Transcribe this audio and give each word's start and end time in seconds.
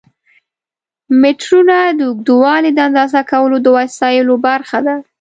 میټرونه 1.21 1.77
د 1.97 1.99
اوږدوالي 2.09 2.69
د 2.73 2.79
اندازه 2.87 3.19
کولو 3.31 3.55
د 3.61 3.67
وسایلو 3.77 4.35
برخه 4.47 4.79
ده. 4.85 4.95